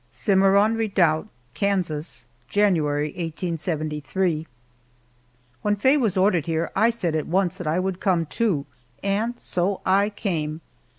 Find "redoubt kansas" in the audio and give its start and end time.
0.77-2.25